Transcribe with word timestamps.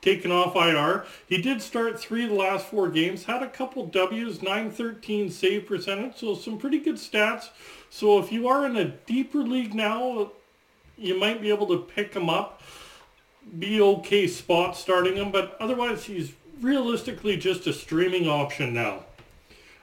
taken 0.00 0.32
off 0.32 0.56
IR, 0.56 1.04
he 1.26 1.42
did 1.42 1.60
start 1.60 2.00
three 2.00 2.24
of 2.24 2.30
the 2.30 2.36
last 2.36 2.64
four 2.64 2.88
games, 2.88 3.24
had 3.24 3.42
a 3.42 3.50
couple 3.50 3.84
W's, 3.84 4.40
913 4.40 5.30
save 5.30 5.66
percentage, 5.66 6.16
so 6.16 6.34
some 6.34 6.56
pretty 6.56 6.78
good 6.78 6.96
stats. 6.96 7.50
So 7.90 8.18
if 8.20 8.32
you 8.32 8.48
are 8.48 8.64
in 8.64 8.76
a 8.76 8.86
deeper 8.86 9.42
league 9.42 9.74
now, 9.74 10.32
you 10.96 11.18
might 11.18 11.42
be 11.42 11.50
able 11.50 11.66
to 11.66 11.78
pick 11.78 12.14
him 12.14 12.30
up 12.30 12.62
be 13.58 13.80
okay 13.80 14.26
spot 14.26 14.76
starting 14.76 15.16
him, 15.16 15.30
but 15.30 15.56
otherwise 15.60 16.04
he's 16.04 16.32
realistically 16.60 17.36
just 17.36 17.66
a 17.66 17.72
streaming 17.72 18.28
option 18.28 18.74
now. 18.74 19.04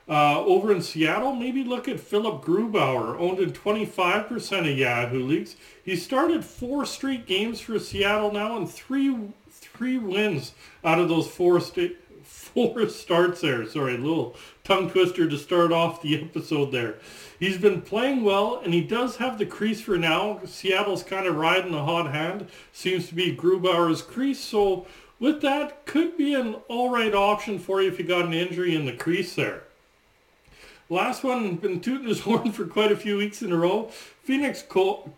Uh, 0.09 0.39
over 0.45 0.71
in 0.71 0.81
Seattle, 0.81 1.33
maybe 1.33 1.65
look 1.65 1.89
at 1.89 1.99
Philipp 1.99 2.41
Grubauer, 2.41 3.19
owned 3.19 3.39
in 3.39 3.51
25% 3.51 4.71
of 4.71 4.77
Yahoo 4.77 5.21
leagues. 5.21 5.57
He 5.83 5.97
started 5.97 6.45
four 6.45 6.85
straight 6.85 7.25
games 7.25 7.59
for 7.59 7.77
Seattle 7.77 8.31
now 8.31 8.55
and 8.55 8.69
three 8.69 9.33
three 9.49 9.97
wins 9.97 10.53
out 10.83 10.99
of 10.99 11.09
those 11.09 11.27
four 11.27 11.59
sta- 11.59 11.95
four 12.23 12.87
starts 12.87 13.41
there. 13.41 13.67
Sorry, 13.67 13.95
a 13.95 13.97
little 13.97 14.35
tongue 14.67 14.89
twister 14.89 15.29
to 15.29 15.37
start 15.37 15.71
off 15.71 16.01
the 16.01 16.21
episode 16.21 16.73
there. 16.73 16.95
He's 17.39 17.57
been 17.57 17.81
playing 17.81 18.25
well, 18.25 18.59
and 18.59 18.73
he 18.73 18.81
does 18.81 19.15
have 19.15 19.37
the 19.37 19.45
crease 19.45 19.79
for 19.79 19.97
now. 19.97 20.41
Seattle's 20.43 21.03
kind 21.03 21.25
of 21.25 21.37
riding 21.37 21.71
the 21.71 21.85
hot 21.85 22.11
hand. 22.11 22.49
Seems 22.73 23.07
to 23.07 23.15
be 23.15 23.33
Grubauer's 23.33 24.01
crease, 24.01 24.41
so 24.41 24.85
with 25.19 25.41
that, 25.41 25.85
could 25.85 26.17
be 26.17 26.33
an 26.33 26.55
all 26.67 26.91
right 26.91 27.15
option 27.15 27.59
for 27.59 27.81
you 27.81 27.87
if 27.87 27.97
you 27.97 28.03
got 28.05 28.25
an 28.25 28.33
injury 28.33 28.75
in 28.75 28.85
the 28.85 28.91
crease 28.91 29.35
there. 29.35 29.63
Last 30.89 31.23
one, 31.23 31.55
been 31.57 31.81
tooting 31.81 32.07
his 32.07 32.21
horn 32.21 32.51
for 32.51 32.65
quite 32.65 32.91
a 32.91 32.97
few 32.97 33.17
weeks 33.17 33.41
in 33.41 33.51
a 33.51 33.57
row. 33.57 33.91
Pheonix 34.27 34.67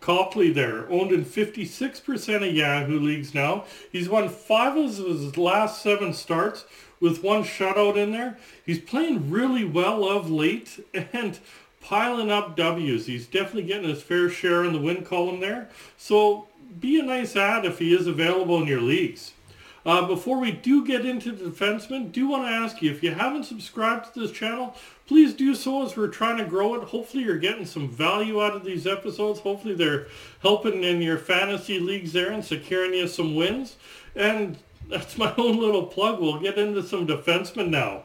Copley 0.00 0.52
there, 0.52 0.90
owned 0.90 1.12
in 1.12 1.24
56% 1.24 2.48
of 2.48 2.54
Yahoo 2.54 2.98
leagues 2.98 3.34
now. 3.34 3.64
He's 3.90 4.08
won 4.08 4.28
five 4.28 4.76
of 4.76 4.96
his 4.96 5.36
last 5.36 5.82
seven 5.82 6.12
starts 6.12 6.64
with 7.00 7.22
one 7.22 7.44
shutout 7.44 7.96
in 7.96 8.12
there. 8.12 8.36
He's 8.64 8.78
playing 8.78 9.30
really 9.30 9.64
well 9.64 10.08
of 10.08 10.30
late 10.30 10.84
and 11.12 11.38
piling 11.80 12.30
up 12.30 12.56
W's. 12.56 13.06
He's 13.06 13.26
definitely 13.26 13.64
getting 13.64 13.88
his 13.88 14.02
fair 14.02 14.28
share 14.28 14.64
in 14.64 14.72
the 14.72 14.80
win 14.80 15.04
column 15.04 15.40
there. 15.40 15.68
So 15.96 16.48
be 16.78 16.98
a 17.00 17.02
nice 17.02 17.36
ad 17.36 17.64
if 17.64 17.78
he 17.78 17.94
is 17.94 18.06
available 18.06 18.60
in 18.60 18.68
your 18.68 18.80
leagues. 18.80 19.32
Uh, 19.84 20.06
before 20.06 20.38
we 20.38 20.52
do 20.52 20.84
get 20.84 21.06
into 21.06 21.32
the 21.32 21.44
defenseman, 21.44 22.12
do 22.12 22.28
want 22.28 22.44
to 22.44 22.50
ask 22.50 22.82
you, 22.82 22.90
if 22.90 23.02
you 23.02 23.12
haven't 23.12 23.44
subscribed 23.44 24.12
to 24.12 24.20
this 24.20 24.32
channel, 24.32 24.76
please 25.06 25.32
do 25.32 25.54
so 25.54 25.84
as 25.84 25.96
we're 25.96 26.08
trying 26.08 26.36
to 26.36 26.44
grow 26.44 26.74
it. 26.74 26.82
Hopefully 26.88 27.24
you're 27.24 27.38
getting 27.38 27.64
some 27.64 27.88
value 27.88 28.42
out 28.42 28.54
of 28.54 28.64
these 28.64 28.86
episodes. 28.86 29.40
Hopefully 29.40 29.74
they're 29.74 30.06
helping 30.42 30.84
in 30.84 31.00
your 31.00 31.18
fantasy 31.18 31.78
leagues 31.78 32.12
there 32.12 32.30
and 32.30 32.44
securing 32.44 32.92
you 32.92 33.08
some 33.08 33.34
wins. 33.34 33.76
And 34.14 34.58
that's 34.88 35.16
my 35.16 35.34
own 35.38 35.58
little 35.58 35.86
plug. 35.86 36.20
We'll 36.20 36.40
get 36.40 36.58
into 36.58 36.82
some 36.82 37.06
defensemen 37.06 37.70
now. 37.70 38.04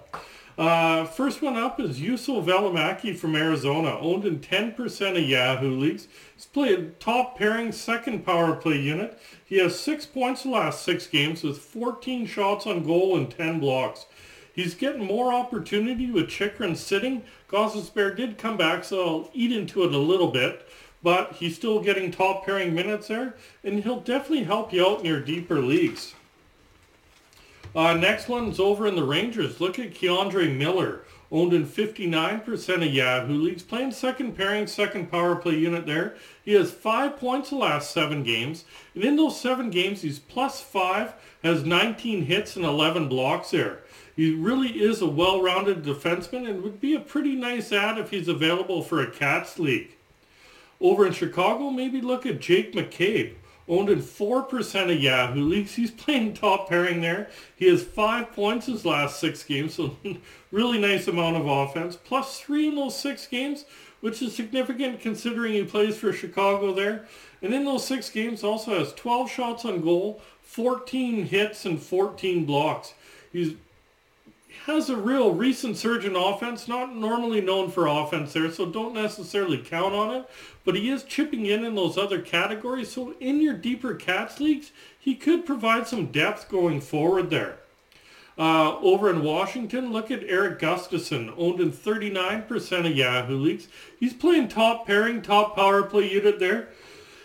Uh, 0.57 1.03
first 1.03 1.41
one 1.41 1.57
up 1.57 1.81
is 1.81 1.99
Juuso 1.99 2.41
Valimaki 2.41 3.17
from 3.17 3.35
Arizona, 3.35 3.97
owned 3.99 4.23
in 4.23 4.39
10% 4.39 5.17
of 5.17 5.29
Yahoo 5.29 5.77
leagues. 5.77 6.07
He's 6.33 6.45
played 6.45 6.97
top 6.99 7.37
pairing 7.37 7.73
second 7.73 8.25
power 8.25 8.55
play 8.55 8.79
unit. 8.79 9.19
He 9.43 9.57
has 9.57 9.77
six 9.77 10.05
points 10.05 10.43
the 10.43 10.49
last 10.49 10.83
six 10.83 11.07
games 11.07 11.43
with 11.43 11.57
14 11.57 12.25
shots 12.25 12.65
on 12.65 12.85
goal 12.85 13.17
and 13.17 13.29
10 13.29 13.59
blocks. 13.59 14.05
He's 14.53 14.75
getting 14.75 15.03
more 15.03 15.33
opportunity 15.33 16.09
with 16.09 16.29
Chychrun 16.29 16.77
sitting. 16.77 17.23
Gostisbehere 17.49 18.15
did 18.15 18.37
come 18.37 18.55
back, 18.55 18.85
so 18.85 19.05
I'll 19.05 19.29
eat 19.33 19.51
into 19.51 19.83
it 19.83 19.93
a 19.93 19.97
little 19.97 20.31
bit. 20.31 20.65
But 21.03 21.33
he's 21.33 21.55
still 21.55 21.81
getting 21.81 22.09
top 22.09 22.45
pairing 22.45 22.73
minutes 22.73 23.09
there, 23.09 23.35
and 23.65 23.83
he'll 23.83 23.99
definitely 23.99 24.45
help 24.45 24.71
you 24.71 24.87
out 24.87 24.99
in 24.99 25.05
your 25.05 25.19
deeper 25.19 25.59
leagues. 25.61 26.15
Uh, 27.75 27.93
next 27.93 28.29
one's 28.29 28.57
over 28.57 28.87
in 28.87 28.95
the 28.95 29.03
Rangers. 29.03 29.59
Look 29.59 29.77
at 29.77 29.93
K'Andre 29.93 30.55
Miller, 30.55 31.01
owned 31.29 31.51
in 31.51 31.67
59% 31.67 32.75
of 32.75 32.93
Yahoo 32.93 33.33
leagues, 33.33 33.63
playing 33.63 33.91
second 33.91 34.37
pairing, 34.37 34.65
second 34.65 35.11
power 35.11 35.35
play 35.35 35.57
unit 35.57 35.85
there. 35.85 36.15
He 36.45 36.53
has 36.53 36.71
five 36.71 37.17
points 37.17 37.49
the 37.49 37.57
last 37.57 37.91
seven 37.91 38.23
games, 38.23 38.63
and 38.93 39.03
in 39.03 39.17
those 39.17 39.39
seven 39.39 39.71
games, 39.71 40.03
he's 40.03 40.19
plus 40.19 40.61
five, 40.61 41.15
has 41.43 41.65
19 41.65 42.25
hits 42.27 42.55
and 42.55 42.63
11 42.63 43.09
blocks 43.09 43.51
there. 43.51 43.79
He 44.15 44.33
really 44.33 44.81
is 44.81 45.01
a 45.01 45.07
well-rounded 45.07 45.83
defenseman 45.83 46.49
and 46.49 46.63
would 46.63 46.79
be 46.79 46.95
a 46.95 47.01
pretty 47.01 47.35
nice 47.35 47.73
ad 47.73 47.97
if 47.97 48.11
he's 48.11 48.29
available 48.29 48.81
for 48.83 49.01
a 49.01 49.11
Cats 49.11 49.59
league. 49.59 49.91
Over 50.79 51.05
in 51.05 51.11
Chicago, 51.11 51.69
maybe 51.71 51.99
look 51.99 52.25
at 52.25 52.39
Jake 52.39 52.71
McCabe 52.71 53.33
owned 53.67 53.89
in 53.89 53.99
4% 53.99 54.91
of 54.91 55.01
Yahoo 55.01 55.41
leagues. 55.41 55.75
He's 55.75 55.91
playing 55.91 56.33
top 56.33 56.69
pairing 56.69 57.01
there. 57.01 57.29
He 57.55 57.67
has 57.67 57.83
five 57.83 58.31
points 58.31 58.67
his 58.67 58.85
last 58.85 59.19
six 59.19 59.43
games, 59.43 59.73
so 59.73 59.97
really 60.51 60.79
nice 60.79 61.07
amount 61.07 61.37
of 61.37 61.47
offense. 61.47 61.95
Plus 61.95 62.39
three 62.39 62.67
in 62.67 62.75
those 62.75 62.97
six 62.97 63.27
games, 63.27 63.65
which 64.01 64.21
is 64.21 64.35
significant 64.35 64.99
considering 64.99 65.53
he 65.53 65.63
plays 65.63 65.97
for 65.97 66.13
Chicago 66.13 66.73
there. 66.73 67.07
And 67.41 67.53
in 67.53 67.65
those 67.65 67.85
six 67.85 68.09
games 68.09 68.43
also 68.43 68.77
has 68.77 68.93
12 68.93 69.29
shots 69.29 69.65
on 69.65 69.81
goal, 69.81 70.21
14 70.41 71.25
hits, 71.25 71.65
and 71.65 71.81
14 71.81 72.45
blocks. 72.45 72.93
He's 73.31 73.55
has 74.65 74.89
a 74.89 74.97
real 74.97 75.33
recent 75.33 75.77
surge 75.77 76.05
in 76.05 76.15
offense, 76.15 76.67
not 76.67 76.95
normally 76.95 77.41
known 77.41 77.69
for 77.69 77.87
offense 77.87 78.33
there, 78.33 78.49
so 78.51 78.65
don't 78.65 78.93
necessarily 78.93 79.57
count 79.57 79.93
on 79.93 80.15
it. 80.15 80.29
But 80.63 80.75
he 80.75 80.89
is 80.89 81.03
chipping 81.03 81.45
in 81.45 81.63
in 81.63 81.75
those 81.75 81.97
other 81.97 82.21
categories, 82.21 82.91
so 82.91 83.13
in 83.19 83.41
your 83.41 83.53
deeper 83.53 83.93
Cats 83.93 84.39
leagues, 84.39 84.71
he 84.99 85.15
could 85.15 85.45
provide 85.45 85.87
some 85.87 86.07
depth 86.07 86.49
going 86.49 86.81
forward 86.81 87.29
there. 87.29 87.57
Uh, 88.37 88.77
over 88.79 89.09
in 89.09 89.23
Washington, 89.23 89.93
look 89.93 90.11
at 90.11 90.23
Erik 90.23 90.59
Gustafsson, 90.59 91.33
owned 91.37 91.61
in 91.61 91.71
39% 91.71 92.85
of 92.85 92.95
Yahoo 92.95 93.37
leagues. 93.37 93.67
He's 93.99 94.13
playing 94.13 94.49
top 94.49 94.85
pairing, 94.85 95.21
top 95.21 95.55
power 95.55 95.83
play 95.83 96.11
unit 96.11 96.39
there. 96.39 96.69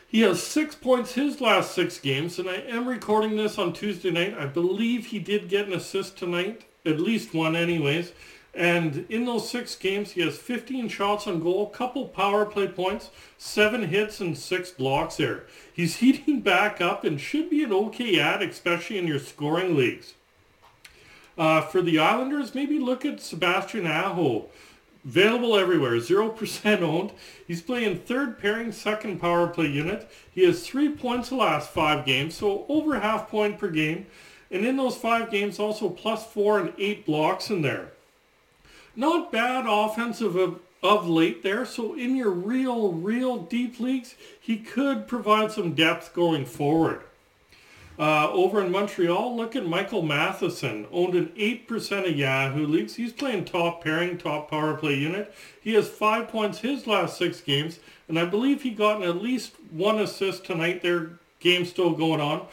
He 0.07 0.21
has 0.21 0.43
six 0.43 0.75
points 0.75 1.15
his 1.15 1.41
last 1.41 1.75
six 1.75 1.99
games, 1.99 2.39
and 2.39 2.49
I 2.49 2.57
am 2.57 2.89
recording 2.89 3.37
this 3.37 3.59
on 3.59 3.73
Tuesday 3.73 4.11
night. 4.11 4.37
I 4.39 4.47
believe 4.47 5.07
he 5.07 5.19
did 5.19 5.49
get 5.49 5.67
an 5.67 5.73
assist 5.73 6.17
tonight 6.17 6.65
at 6.85 7.01
least 7.01 7.35
one 7.35 7.57
anyways. 7.57 8.13
And 8.53 9.07
in 9.09 9.27
those 9.27 9.49
six 9.49 9.77
games, 9.77 10.13
he 10.13 10.23
has 10.23 10.37
15 10.37 10.89
shots 10.89 11.27
on 11.27 11.41
goal, 11.41 11.69
couple 11.69 12.07
power 12.07 12.45
play 12.45 12.67
points, 12.67 13.11
seven 13.39 13.85
hits, 13.85 14.21
and 14.21 14.37
six 14.37 14.71
blocks 14.71 15.17
there. 15.17 15.45
He's 15.73 15.97
heating 15.99 16.41
back 16.41 16.81
up 16.81 17.05
and 17.05 17.21
should 17.21 17.49
be 17.49 17.63
an 17.63 17.73
okay 17.73 18.19
ad, 18.19 18.43
especially 18.43 18.99
in 18.99 19.07
your 19.07 19.21
scoring 19.21 19.77
leagues. 19.77 20.15
Uh, 21.39 21.61
for 21.63 21.81
the 21.81 21.99
Islanders, 21.99 22.55
maybe 22.55 22.79
look 22.79 23.05
at 23.05 23.21
Sebastian 23.21 23.87
Aho. 23.87 24.47
Available 25.05 25.57
everywhere, 25.57 25.93
0% 25.93 26.83
owned. 26.83 27.13
He's 27.47 27.63
playing 27.63 28.01
third 28.01 28.39
pairing, 28.39 28.73
second 28.73 29.21
power 29.21 29.47
play 29.47 29.69
unit. 29.69 30.11
He 30.31 30.45
has 30.45 30.67
three 30.67 30.91
points 30.91 31.31
the 31.31 31.37
last 31.37 31.71
five 31.71 32.05
games, 32.05 32.35
so 32.35 32.67
over 32.69 33.01
half 33.01 33.31
point 33.31 33.59
per 33.59 33.71
game. 33.71 34.07
And 34.51 34.65
in 34.65 34.77
those 34.77 34.97
five 34.97 35.31
games, 35.31 35.59
also 35.59 35.89
plus 35.89 36.27
four 36.27 36.59
and 36.59 36.73
eight 36.79 37.07
blocks 37.07 37.51
in 37.51 37.63
there. 37.63 37.93
Not 38.97 39.31
bad 39.31 39.65
offensive 39.69 40.35
of, 40.37 40.61
of 40.83 41.09
late 41.09 41.43
there. 41.43 41.65
So 41.65 41.95
in 41.95 42.17
your 42.17 42.31
real, 42.31 42.93
real 42.93 43.39
deep 43.39 43.79
leagues, 43.79 44.15
he 44.41 44.57
could 44.57 45.07
provide 45.07 45.53
some 45.53 45.75
depth 45.75 46.13
going 46.13 46.47
forward. 46.47 47.03
Uh, 48.01 48.31
over 48.33 48.65
in 48.65 48.73
Montreal, 48.73 49.37
look 49.37 49.55
at 49.55 49.67
Michael 49.67 50.01
Matheson, 50.01 50.87
owned 50.91 51.15
an 51.15 51.27
8% 51.37 52.09
of 52.09 52.17
Yahoo 52.17 52.67
leagues. 52.67 52.95
He's 52.95 53.13
playing 53.13 53.45
top 53.45 53.85
pairing, 53.85 54.17
top 54.17 54.51
power 54.51 54.73
play 54.75 54.95
unit. 54.95 55.35
He 55.61 55.75
has 55.75 55.87
five 55.87 56.29
points 56.29 56.61
his 56.61 56.87
last 56.87 57.19
six 57.19 57.43
games, 57.43 57.79
and 58.09 58.19
I 58.19 58.25
believe 58.25 58.63
he 58.63 58.71
got 58.71 59.03
at 59.03 59.23
least 59.23 59.53
one 59.71 59.99
assist 59.99 60.47
tonight. 60.47 60.81
Their 60.81 61.19
game 61.41 61.67
still 61.67 61.91
going 61.91 62.23
on. 62.23 62.47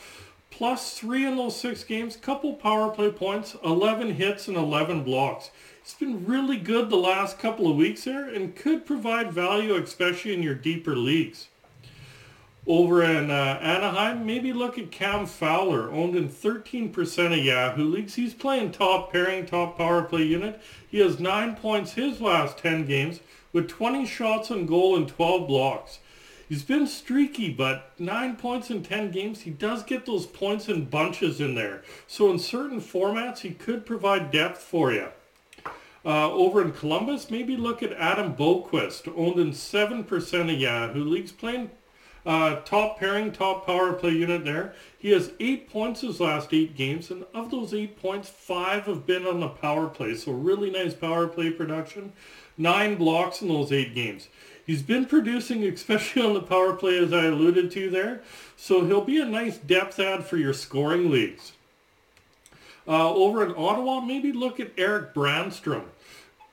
Plus 0.49 0.97
three 0.97 1.25
in 1.25 1.35
those 1.35 1.59
six 1.59 1.83
games, 1.83 2.15
couple 2.15 2.53
power 2.53 2.89
play 2.89 3.11
points, 3.11 3.55
11 3.63 4.15
hits, 4.15 4.47
and 4.47 4.57
11 4.57 5.03
blocks. 5.03 5.51
It's 5.81 5.93
been 5.93 6.25
really 6.25 6.57
good 6.57 6.89
the 6.89 6.97
last 6.97 7.39
couple 7.39 7.69
of 7.69 7.77
weeks 7.77 8.05
there 8.05 8.27
and 8.27 8.55
could 8.55 8.85
provide 8.85 9.31
value, 9.31 9.75
especially 9.75 10.33
in 10.33 10.43
your 10.43 10.55
deeper 10.55 10.95
leagues. 10.95 11.47
Over 12.67 13.01
in 13.01 13.31
uh, 13.31 13.59
Anaheim, 13.61 14.25
maybe 14.25 14.51
look 14.51 14.77
at 14.77 14.91
Cam 14.91 15.25
Fowler, 15.25 15.89
owned 15.89 16.17
in 16.17 16.27
13% 16.27 17.31
of 17.31 17.37
Yahoo 17.37 17.85
leagues. 17.85 18.15
He's 18.15 18.33
playing 18.33 18.73
top 18.73 19.13
pairing, 19.13 19.45
top 19.45 19.77
power 19.77 20.03
play 20.03 20.23
unit. 20.23 20.61
He 20.85 20.99
has 20.99 21.17
9 21.17 21.55
points 21.55 21.93
his 21.93 22.19
last 22.19 22.57
10 22.57 22.85
games 22.85 23.21
with 23.53 23.69
20 23.69 24.05
shots 24.05 24.51
on 24.51 24.65
goal 24.65 24.97
and 24.97 25.07
12 25.07 25.47
blocks. 25.47 25.99
He's 26.47 26.63
been 26.63 26.87
streaky, 26.87 27.51
but 27.51 27.91
9 27.99 28.37
points 28.37 28.69
in 28.69 28.81
10 28.81 29.11
games, 29.11 29.41
he 29.41 29.51
does 29.51 29.83
get 29.83 30.05
those 30.05 30.25
points 30.25 30.69
in 30.69 30.85
bunches 30.85 31.41
in 31.41 31.55
there. 31.55 31.83
So 32.07 32.31
in 32.31 32.39
certain 32.39 32.79
formats, 32.79 33.39
he 33.39 33.51
could 33.51 33.85
provide 33.85 34.31
depth 34.31 34.61
for 34.61 34.93
you. 34.93 35.09
Uh, 36.05 36.31
over 36.31 36.61
in 36.61 36.71
Columbus, 36.71 37.29
maybe 37.29 37.57
look 37.57 37.83
at 37.83 37.91
Adam 37.93 38.33
Boqvist, 38.33 39.11
owned 39.17 39.39
in 39.39 39.51
7% 39.51 40.53
of 40.53 40.59
Yahoo 40.59 41.03
leagues, 41.03 41.33
playing 41.33 41.69
uh, 42.25 42.61
top 42.61 42.99
pairing, 42.99 43.31
top 43.31 43.65
power 43.65 43.93
play 43.93 44.11
unit 44.11 44.45
there. 44.45 44.73
He 44.97 45.11
has 45.11 45.31
eight 45.39 45.69
points 45.69 46.01
his 46.01 46.19
last 46.19 46.53
eight 46.53 46.75
games, 46.75 47.09
and 47.09 47.25
of 47.33 47.51
those 47.51 47.73
eight 47.73 48.01
points, 48.01 48.29
five 48.29 48.83
have 48.83 49.05
been 49.05 49.25
on 49.25 49.39
the 49.39 49.47
power 49.47 49.87
play. 49.87 50.13
So 50.15 50.31
really 50.33 50.69
nice 50.69 50.93
power 50.93 51.27
play 51.27 51.51
production. 51.51 52.13
Nine 52.57 52.95
blocks 52.95 53.41
in 53.41 53.47
those 53.47 53.71
eight 53.71 53.95
games. 53.95 54.27
He's 54.67 54.81
been 54.81 55.05
producing, 55.05 55.63
especially 55.63 56.21
on 56.21 56.33
the 56.33 56.41
power 56.41 56.73
play, 56.73 56.97
as 56.97 57.13
I 57.13 57.23
alluded 57.25 57.71
to 57.71 57.89
there. 57.89 58.21
So 58.57 58.85
he'll 58.85 58.99
be 58.99 59.17
a 59.19 59.25
nice 59.25 59.57
depth 59.57 59.97
add 59.97 60.25
for 60.25 60.35
your 60.35 60.53
scoring 60.53 61.09
leagues. 61.09 61.53
Uh, 62.85 63.13
over 63.13 63.45
in 63.45 63.51
Ottawa, 63.55 64.01
maybe 64.01 64.33
look 64.33 64.59
at 64.59 64.71
Erik 64.77 65.13
Brannstrom. 65.13 65.85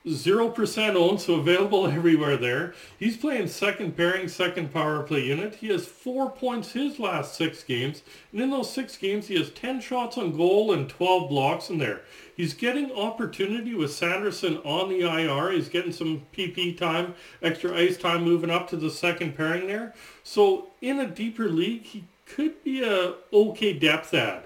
0% 0.05 0.95
owned, 0.95 1.19
so 1.19 1.35
available 1.35 1.87
everywhere 1.91 2.37
there. 2.37 2.73
He's 2.97 3.17
playing 3.17 3.47
second 3.47 3.97
pairing, 3.97 4.27
second 4.27 4.71
power 4.71 5.01
play 5.03 5.25
unit. 5.25 5.55
He 5.55 5.67
has 5.69 5.87
four 5.87 6.29
points 6.29 6.73
his 6.73 6.99
last 6.99 7.35
six 7.35 7.63
games. 7.63 8.03
And 8.31 8.41
in 8.41 8.51
those 8.51 8.71
six 8.71 8.97
games, 8.97 9.27
he 9.27 9.37
has 9.37 9.49
10 9.49 9.81
shots 9.81 10.17
on 10.17 10.37
goal 10.37 10.71
and 10.71 10.87
12 10.87 11.29
blocks 11.29 11.69
in 11.69 11.79
there. 11.79 12.01
He's 12.35 12.53
getting 12.53 12.91
opportunity 12.91 13.73
with 13.73 13.93
Sanderson 13.93 14.57
on 14.57 14.89
the 14.89 15.01
IR. 15.01 15.51
He's 15.51 15.69
getting 15.69 15.93
some 15.93 16.23
PP 16.35 16.77
time, 16.77 17.15
extra 17.41 17.75
ice 17.75 17.97
time 17.97 18.23
moving 18.23 18.51
up 18.51 18.69
to 18.69 18.77
the 18.77 18.91
second 18.91 19.35
pairing 19.35 19.67
there. 19.67 19.93
So 20.23 20.67
in 20.81 20.99
a 20.99 21.07
deeper 21.07 21.47
league, 21.49 21.83
he 21.83 22.03
could 22.25 22.63
be 22.63 22.83
a 22.83 23.13
okay 23.31 23.73
depth 23.73 24.13
ad. 24.13 24.43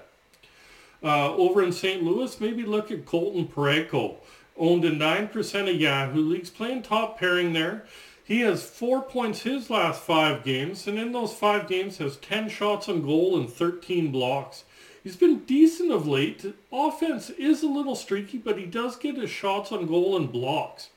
Uh, 1.02 1.34
over 1.34 1.62
in 1.62 1.72
St. 1.72 2.02
Louis, 2.02 2.40
maybe 2.40 2.62
look 2.62 2.90
at 2.90 3.06
Colton 3.06 3.48
Parayko 3.48 4.16
owned 4.60 4.84
in 4.84 4.98
9% 4.98 5.70
of 5.70 5.80
Yahoo 5.80 6.20
leagues, 6.20 6.50
playing 6.50 6.82
top 6.82 7.18
pairing 7.18 7.54
there. 7.54 7.84
He 8.22 8.42
has 8.42 8.62
four 8.62 9.02
points 9.02 9.42
his 9.42 9.70
last 9.70 10.02
five 10.02 10.44
games, 10.44 10.86
and 10.86 10.98
in 10.98 11.10
those 11.10 11.34
five 11.34 11.66
games 11.66 11.98
has 11.98 12.16
10 12.18 12.48
shots 12.48 12.88
on 12.88 13.02
goal 13.02 13.36
and 13.36 13.50
13 13.50 14.12
blocks. 14.12 14.62
He's 15.02 15.16
been 15.16 15.40
decent 15.40 15.90
of 15.90 16.06
late. 16.06 16.44
Offense 16.70 17.30
is 17.30 17.62
a 17.62 17.66
little 17.66 17.96
streaky, 17.96 18.38
but 18.38 18.58
he 18.58 18.66
does 18.66 18.96
get 18.96 19.16
his 19.16 19.30
shots 19.30 19.72
on 19.72 19.86
goal 19.86 20.16
and 20.16 20.30
blocks. 20.30 20.90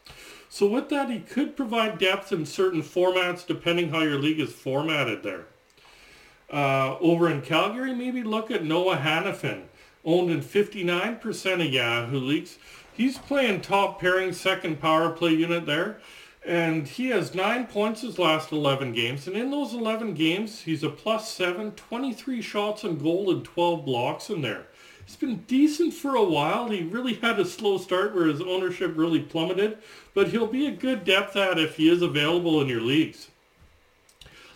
So 0.50 0.68
with 0.68 0.89
that, 0.89 1.09
he 1.09 1.21
could 1.21 1.56
provide 1.56 1.98
depth 1.98 2.31
in 2.31 2.45
certain 2.45 2.83
formats 2.83 3.48
depending 3.48 3.89
how 3.89 4.01
your 4.01 4.19
league 4.19 4.39
is 4.39 4.51
formatted 4.51 5.24
there. 5.24 5.45
Uh, 6.51 6.98
over 7.00 7.31
in 7.31 7.42
Calgary, 7.42 7.95
maybe 7.95 8.21
look 8.21 8.51
at 8.51 8.63
Noah 8.63 8.98
Hanifin, 8.98 9.63
owned 10.06 10.30
in 10.30 10.42
59% 10.42 11.66
of 11.66 11.74
Yahoo 11.74 12.19
leagues. 12.19 12.59
He's 12.95 13.18
playing 13.18 13.62
top 13.62 14.00
pairing 14.00 14.34
second 14.34 14.80
power 14.80 15.10
play 15.10 15.34
unit 15.34 15.66
there. 15.66 16.00
And 16.45 16.88
he 16.88 17.07
has 17.07 17.34
nine 17.34 17.68
points 17.68 18.01
his 18.01 18.19
last 18.19 18.51
11 18.51 18.94
games. 18.94 19.28
And 19.28 19.36
in 19.36 19.50
those 19.50 19.74
11 19.74 20.13
games, 20.13 20.62
he's 20.62 20.84
a 20.84 20.90
plus 20.90 21.31
seven, 21.31 21.72
23 21.72 22.42
shots 22.42 22.84
on 22.84 22.98
goal 22.98 23.31
and 23.31 23.45
12 23.45 23.86
blocks 23.86 24.30
in 24.30 24.42
there. 24.42 24.68
He's 25.06 25.16
been 25.16 25.38
decent 25.48 25.94
for 25.94 26.16
a 26.16 26.24
while. 26.24 26.69
He 26.69 26.84
really 26.84 27.16
had 27.16 27.40
a 27.40 27.45
slow 27.45 27.78
start 27.78 28.13
where 28.13 28.28
his 28.28 28.42
ownership 28.42 28.94
really 28.95 29.22
plummeted. 29.22 29.78
But 30.13 30.30
he'll 30.30 30.48
be 30.48 30.68
a 30.68 30.72
good 30.72 31.06
depth 31.06 31.36
at 31.36 31.57
if 31.57 31.78
he 31.78 31.90
is 31.90 32.01
available 32.01 32.62
in 32.62 32.68
your 32.68 32.81
leagues. 32.81 33.30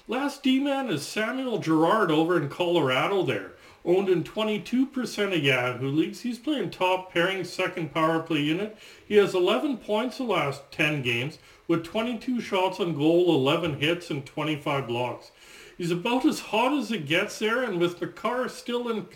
Last 0.10 0.44
D-man 0.44 0.90
is 0.90 1.06
Samuel 1.06 1.60
Girard 1.60 2.12
over 2.12 2.42
in 2.42 2.50
Colorado 2.50 3.24
there 3.24 3.54
owned 3.88 4.10
in 4.10 4.24
22% 4.24 5.34
of 5.34 5.44
Yahoo 5.44 5.90
leagues. 5.90 6.22
He's 6.22 6.38
playing 6.38 6.72
top 6.72 7.12
pairing 7.14 7.46
second 7.46 7.94
power 7.94 8.20
play 8.20 8.42
unit. 8.42 8.78
He 9.08 9.16
has 9.16 9.34
11 9.34 9.78
points 9.78 10.18
the 10.18 10.26
last 10.26 10.70
10 10.72 11.02
games 11.02 11.40
with 11.70 11.86
22 11.86 12.42
shots 12.42 12.82
on 12.82 12.96
goal, 12.96 13.34
11 13.34 13.80
hits, 13.80 14.12
and 14.12 14.26
25 14.26 14.88
blocks. 14.88 15.32
He's 15.78 15.92
about 15.92 16.26
as 16.26 16.40
hot 16.40 16.74
as 16.74 16.92
it 16.92 17.06
gets 17.06 17.40
there, 17.40 17.64
and 17.64 17.80
with 17.80 18.02
Makar 18.02 18.50
still 18.50 18.90
in 18.90 19.08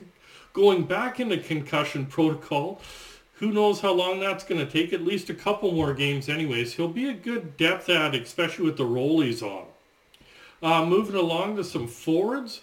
going 0.53 0.85
back 0.85 1.19
into 1.19 1.37
concussion 1.37 2.05
protocol, 2.05 2.81
who 3.35 3.51
knows 3.51 3.81
how 3.81 3.91
long 3.91 4.19
that's 4.19 4.43
going 4.43 4.65
to 4.65 4.71
take? 4.71 4.93
At 4.93 5.03
least 5.03 5.29
a 5.29 5.33
couple 5.33 5.71
more 5.71 5.93
games 5.93 6.29
anyways. 6.29 6.73
He'll 6.73 6.87
be 6.87 7.09
a 7.09 7.13
good 7.13 7.57
depth 7.57 7.89
add, 7.89 8.15
especially 8.15 8.65
with 8.65 8.77
the 8.77 8.85
role 8.85 9.19
he's 9.19 9.41
on. 9.41 9.65
Uh, 10.61 10.85
moving 10.85 11.15
along 11.15 11.55
to 11.55 11.63
some 11.63 11.87
forwards 11.87 12.61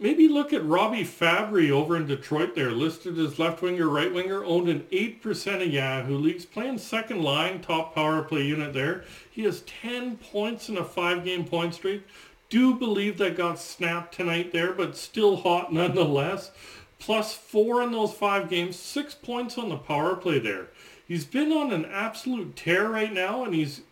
maybe 0.00 0.26
look 0.26 0.52
at 0.52 0.64
Robby 0.64 1.04
Fabbri 1.04 1.70
over 1.70 1.94
in 1.94 2.06
Detroit 2.06 2.54
there, 2.54 2.70
listed 2.70 3.18
as 3.18 3.38
left 3.38 3.60
winger, 3.60 3.86
right 3.88 4.12
winger, 4.12 4.42
owned 4.44 4.68
an 4.68 4.86
8% 4.90 5.62
of 5.62 5.72
Yahoo 5.72 6.16
leagues, 6.16 6.46
playing 6.46 6.78
second 6.78 7.22
line, 7.22 7.60
top 7.60 7.94
power 7.94 8.22
play 8.22 8.42
unit 8.44 8.72
there. 8.72 9.04
He 9.30 9.44
has 9.44 9.60
10 9.82 10.16
points 10.16 10.68
in 10.70 10.78
a 10.78 10.84
five 10.84 11.24
game 11.24 11.44
point 11.44 11.74
streak. 11.74 12.02
Do 12.48 12.74
believe 12.74 13.18
that 13.18 13.36
got 13.36 13.60
snapped 13.60 14.14
tonight 14.14 14.52
there, 14.52 14.72
but 14.72 14.96
still 14.96 15.36
hot 15.36 15.72
nonetheless. 15.72 16.50
Plus 16.98 17.34
four 17.34 17.82
in 17.82 17.92
those 17.92 18.12
five 18.12 18.50
games, 18.50 18.76
six 18.76 19.14
points 19.14 19.56
on 19.56 19.68
the 19.68 19.76
power 19.76 20.16
play 20.16 20.38
there. 20.38 20.66
He's 21.06 21.24
been 21.24 21.52
on 21.52 21.72
an 21.72 21.84
absolute 21.84 22.56
tear 22.56 22.88
right 22.88 23.12
now, 23.12 23.44
and 23.44 23.54
he's 23.54 23.82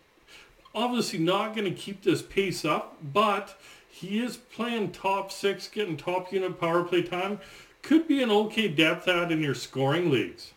obviously 0.75 1.19
not 1.19 1.55
going 1.55 1.65
to 1.65 1.79
keep 1.79 2.03
this 2.03 2.21
pace 2.21 2.63
up, 2.65 2.97
but 3.01 3.59
he 3.99 4.23
is 4.23 4.37
playing 4.37 4.93
top 4.93 5.29
six, 5.29 5.67
getting 5.67 5.97
top 5.97 6.31
unit 6.31 6.57
power 6.57 6.83
play 6.85 7.03
time. 7.03 7.39
Could 7.81 8.07
be 8.07 8.23
an 8.23 8.31
okay 8.31 8.69
depth 8.69 9.09
add 9.09 9.29
in 9.29 9.41
your 9.41 9.55
scoring 9.55 10.09
leagues. 10.09 10.53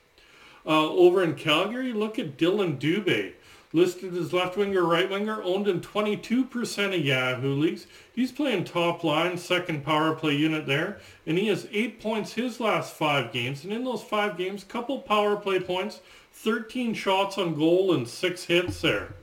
Uh, 0.64 0.88
over 0.90 1.24
in 1.24 1.34
Calgary, 1.34 1.92
look 1.92 2.20
at 2.20 2.36
Dillon 2.36 2.78
Dubé. 2.78 3.32
Listed 3.72 4.16
as 4.16 4.32
left 4.32 4.56
winger, 4.56 4.84
right 4.84 5.10
winger, 5.10 5.42
owned 5.42 5.66
in 5.66 5.80
22% 5.80 6.94
of 6.94 7.04
Yahoo 7.04 7.54
leagues. 7.54 7.86
He's 8.14 8.30
playing 8.30 8.64
top 8.64 9.02
line, 9.02 9.36
second 9.38 9.82
power 9.82 10.14
play 10.14 10.36
unit 10.36 10.66
there, 10.66 11.00
and 11.26 11.36
he 11.36 11.48
has 11.48 11.66
eight 11.72 12.00
points 12.00 12.34
his 12.34 12.60
last 12.60 12.94
five 12.94 13.32
games. 13.32 13.64
And 13.64 13.72
in 13.72 13.82
those 13.82 14.04
five 14.04 14.36
games, 14.36 14.62
couple 14.62 15.00
power 15.00 15.34
play 15.34 15.58
points, 15.58 16.00
13 16.32 16.94
shots 16.94 17.38
on 17.38 17.56
goal, 17.56 17.92
and 17.92 18.06
six 18.06 18.44
hits 18.44 18.82
there. 18.82 19.14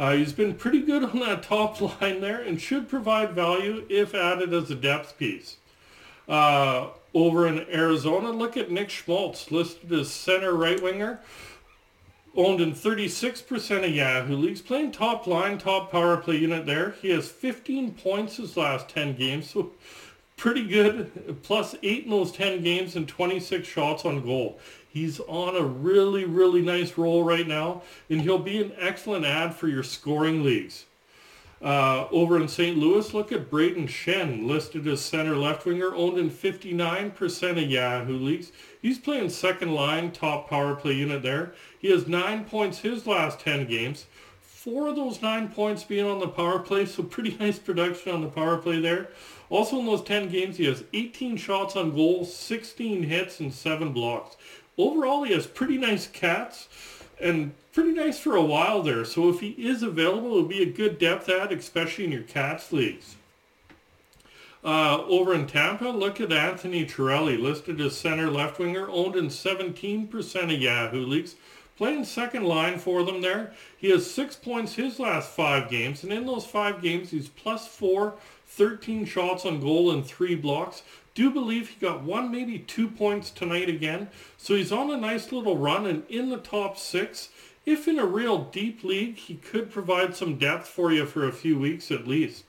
Uh, 0.00 0.12
he's 0.12 0.32
been 0.32 0.54
pretty 0.54 0.80
good 0.80 1.04
on 1.04 1.20
that 1.20 1.42
top 1.42 1.78
line 2.00 2.22
there 2.22 2.40
and 2.40 2.58
should 2.58 2.88
provide 2.88 3.32
value 3.32 3.84
if 3.90 4.14
added 4.14 4.54
as 4.54 4.70
a 4.70 4.74
depth 4.74 5.18
piece. 5.18 5.58
Uh, 6.26 6.88
over 7.12 7.46
in 7.46 7.66
Arizona, 7.70 8.30
look 8.30 8.56
at 8.56 8.70
Nick 8.70 8.88
Schmaltz, 8.88 9.50
listed 9.50 9.92
as 9.92 10.10
center 10.10 10.54
right 10.54 10.82
winger. 10.82 11.20
owned 12.34 12.62
in 12.62 12.72
36% 12.72 13.84
of 13.84 13.90
Yahoo 13.90 14.36
leagues, 14.36 14.62
playing 14.62 14.92
top 14.92 15.26
line, 15.26 15.58
top 15.58 15.92
power 15.92 16.16
play 16.16 16.36
unit 16.36 16.64
there. 16.64 16.92
He 17.02 17.10
has 17.10 17.28
15 17.28 17.92
points 17.92 18.38
his 18.38 18.56
last 18.56 18.88
10 18.88 19.16
games, 19.16 19.50
so 19.50 19.72
pretty 20.40 20.66
good. 20.66 21.42
Plus 21.42 21.76
8 21.82 22.04
in 22.04 22.10
those 22.10 22.32
10 22.32 22.62
games 22.62 22.96
and 22.96 23.06
26 23.06 23.68
shots 23.68 24.06
on 24.06 24.24
goal. 24.24 24.58
He's 24.88 25.20
on 25.20 25.54
a 25.54 25.62
really, 25.62 26.24
really 26.24 26.62
nice 26.62 26.96
roll 26.96 27.22
right 27.22 27.46
now, 27.46 27.82
and 28.08 28.22
he'll 28.22 28.38
be 28.38 28.60
an 28.60 28.72
excellent 28.78 29.26
ad 29.26 29.54
for 29.54 29.68
your 29.68 29.82
scoring 29.82 30.42
leagues. 30.42 30.86
Uh, 31.62 32.08
over 32.10 32.40
in 32.40 32.48
St. 32.48 32.78
Louis, 32.78 33.12
look 33.12 33.30
at 33.32 33.50
Brayden 33.50 33.86
Schenn, 33.86 34.46
listed 34.46 34.88
as 34.88 35.02
center 35.02 35.36
left 35.36 35.66
winger, 35.66 35.94
owned 35.94 36.16
in 36.16 36.30
59% 36.30 37.62
of 37.62 37.70
Yahoo 37.70 38.18
leagues. 38.18 38.50
He's 38.80 38.98
playing 38.98 39.28
second 39.28 39.74
line, 39.74 40.10
top 40.10 40.48
power 40.48 40.74
play 40.74 40.94
unit 40.94 41.22
there. 41.22 41.52
He 41.78 41.90
has 41.90 42.08
nine 42.08 42.46
points 42.46 42.78
his 42.78 43.06
last 43.06 43.40
10 43.40 43.66
games. 43.66 44.06
Four 44.62 44.88
of 44.88 44.96
those 44.96 45.22
nine 45.22 45.48
points 45.48 45.84
being 45.84 46.04
on 46.04 46.18
the 46.18 46.28
power 46.28 46.58
play, 46.58 46.84
so 46.84 47.02
pretty 47.02 47.34
nice 47.40 47.58
production 47.58 48.12
on 48.12 48.20
the 48.20 48.28
power 48.28 48.58
play 48.58 48.78
there. 48.78 49.08
Also 49.48 49.78
in 49.78 49.86
those 49.86 50.02
10 50.02 50.28
games, 50.28 50.58
he 50.58 50.66
has 50.66 50.84
18 50.92 51.38
shots 51.38 51.76
on 51.76 51.94
goal, 51.94 52.26
16 52.26 53.04
hits, 53.04 53.40
and 53.40 53.54
7 53.54 53.94
blocks. 53.94 54.36
Overall, 54.76 55.22
he 55.22 55.32
has 55.32 55.46
pretty 55.46 55.78
nice 55.78 56.06
cats 56.06 56.68
and 57.18 57.54
pretty 57.72 57.92
nice 57.92 58.18
for 58.18 58.36
a 58.36 58.42
while 58.42 58.82
there. 58.82 59.06
So 59.06 59.30
if 59.30 59.40
he 59.40 59.52
is 59.52 59.82
available, 59.82 60.32
it'll 60.32 60.42
be 60.42 60.62
a 60.62 60.70
good 60.70 60.98
depth 60.98 61.30
ad, 61.30 61.52
especially 61.52 62.04
in 62.04 62.12
your 62.12 62.24
Cats 62.24 62.70
leagues. 62.70 63.16
Uh, 64.62 65.02
over 65.04 65.32
in 65.32 65.46
Tampa, 65.46 65.86
look 65.88 66.20
at 66.20 66.32
Anthony 66.32 66.84
Cirelli, 66.84 67.40
listed 67.40 67.80
as 67.80 67.96
center 67.96 68.30
left 68.30 68.58
winger, 68.58 68.90
owned 68.90 69.16
in 69.16 69.28
17% 69.28 70.54
of 70.54 70.60
Yahoo 70.60 71.06
leagues, 71.06 71.36
playing 71.80 72.04
second 72.04 72.44
line 72.44 72.78
for 72.78 73.02
them 73.04 73.22
there. 73.22 73.54
He 73.78 73.88
has 73.88 74.10
six 74.10 74.36
points 74.36 74.74
his 74.74 75.00
last 75.00 75.30
five 75.30 75.70
games, 75.70 76.02
and 76.02 76.12
in 76.12 76.26
those 76.26 76.44
five 76.44 76.82
games, 76.82 77.10
he's 77.10 77.30
plus 77.30 77.66
four, 77.66 78.16
13 78.48 79.06
shots 79.06 79.46
on 79.46 79.62
goal 79.62 79.90
and 79.90 80.04
three 80.04 80.34
blocks. 80.34 80.82
Do 81.14 81.30
believe 81.30 81.70
he 81.70 81.80
got 81.80 82.02
one, 82.02 82.30
maybe 82.30 82.58
two 82.58 82.86
points 82.86 83.30
tonight 83.30 83.70
again. 83.70 84.10
So 84.36 84.56
he's 84.56 84.70
on 84.70 84.90
a 84.90 84.96
nice 84.98 85.32
little 85.32 85.56
run 85.56 85.86
and 85.86 86.02
in 86.10 86.28
the 86.28 86.36
top 86.36 86.76
six. 86.76 87.30
If 87.64 87.88
in 87.88 87.98
a 87.98 88.04
real 88.04 88.44
deep 88.44 88.84
league, 88.84 89.16
he 89.16 89.36
could 89.36 89.70
provide 89.70 90.14
some 90.14 90.36
depth 90.36 90.68
for 90.68 90.92
you 90.92 91.06
for 91.06 91.26
a 91.26 91.32
few 91.32 91.58
weeks 91.58 91.90
at 91.90 92.06
least. 92.06 92.44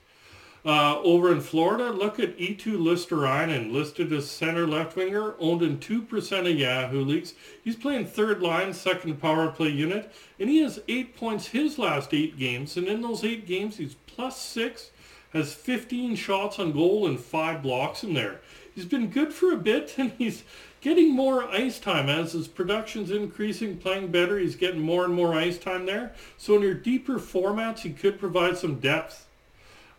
Uh, 0.63 1.00
over 1.01 1.32
in 1.32 1.41
Florida, 1.41 1.91
look 1.91 2.20
at 2.20 2.38
Eetu 2.38 2.77
Luostarinen, 2.77 3.72
listed 3.72 4.13
as 4.13 4.30
center 4.30 4.68
left 4.68 4.96
winger, 4.96 5.34
owned 5.39 5.63
in 5.63 5.80
2% 5.80 6.51
of 6.51 6.60
Yahoo 6.60 7.03
leagues. 7.03 7.34
He's 7.63 7.75
playing 7.75 8.06
third 8.06 8.44
line, 8.44 8.72
second 8.74 9.20
power 9.20 9.50
play 9.50 9.70
unit, 9.70 10.13
and 10.39 10.50
he 10.50 10.62
has 10.62 10.80
eight 10.88 11.15
points 11.15 11.48
his 11.48 11.80
last 11.80 12.13
eight 12.13 12.38
games. 12.38 12.77
And 12.77 12.88
in 12.88 13.01
those 13.01 13.24
eight 13.24 13.48
games, 13.48 13.77
he's 13.77 13.96
plus 14.06 14.39
six, 14.39 14.91
has 15.34 15.53
15 15.53 16.15
shots 16.15 16.60
on 16.60 16.74
goal 16.74 17.08
and 17.08 17.20
five 17.20 17.63
blocks 17.63 18.03
in 18.03 18.13
there. 18.13 18.41
He's 18.75 18.86
been 18.86 19.10
good 19.10 19.34
for 19.34 19.51
a 19.51 19.58
bit, 19.58 19.96
and 19.98 20.12
he's 20.20 20.44
getting 20.80 21.10
more 21.12 21.44
ice 21.44 21.80
time 21.80 22.08
as 22.08 22.34
his 22.34 22.48
production's 22.48 23.10
increasing, 23.10 23.77
playing 23.77 24.12
better. 24.12 24.38
He's 24.38 24.56
getting 24.56 24.82
more 24.82 25.06
and 25.06 25.13
more 25.13 25.34
ice 25.34 25.58
time 25.58 25.88
there. 25.88 26.13
So 26.38 26.56
in 26.56 26.62
your 26.62 26.75
deeper 26.75 27.15
formats, 27.15 27.80
he 27.80 27.91
could 27.91 28.20
provide 28.20 28.58
some 28.58 28.75
depth. 28.75 29.27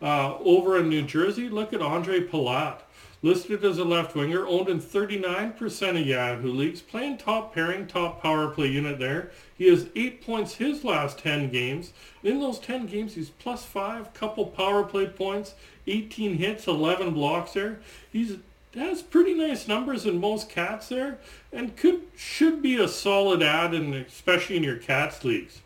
Uh, 0.03 0.37
over 0.39 0.77
in 0.77 0.89
New 0.89 1.01
Jersey, 1.01 1.47
look 1.47 1.71
at 1.71 1.79
Ondrej 1.79 2.29
Palat. 2.29 2.79
Listed 3.21 3.63
as 3.63 3.77
a 3.77 3.85
left 3.85 4.15
winger, 4.15 4.45
owned 4.45 4.67
in 4.67 4.81
39% 4.81 6.01
of 6.01 6.05
Yahoo 6.05 6.51
leagues, 6.51 6.81
playing 6.81 7.17
top 7.17 7.55
pairing, 7.55 7.87
top 7.87 8.21
power 8.21 8.49
play 8.49 8.67
unit 8.67 8.99
there. 8.99 9.31
He 9.57 9.69
has 9.69 9.87
eight 9.95 10.21
points 10.21 10.55
his 10.55 10.83
last 10.83 11.19
10 11.19 11.49
games. 11.49 11.93
In 12.21 12.41
those 12.41 12.59
10 12.59 12.87
games, 12.87 13.15
he's 13.15 13.29
plus 13.29 13.63
five, 13.63 14.13
couple 14.13 14.45
power 14.47 14.83
play 14.83 15.07
points, 15.07 15.53
18 15.87 16.35
hits, 16.35 16.67
11 16.67 17.13
blocks 17.13 17.53
there. 17.53 17.79
He's 18.11 18.35
has 18.75 19.01
pretty 19.03 19.33
nice 19.35 19.67
numbers 19.67 20.05
in 20.05 20.19
most 20.19 20.49
cats 20.49 20.89
there, 20.89 21.19
and 21.51 21.77
could 21.77 22.01
should 22.17 22.61
be 22.61 22.75
a 22.75 22.87
solid 22.87 23.41
ad, 23.41 23.73
and 23.73 23.93
especially 23.93 24.57
in 24.57 24.63
your 24.63 24.77
cats 24.77 25.23
leagues. 25.23 25.61